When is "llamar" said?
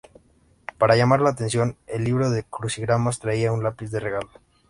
0.95-1.21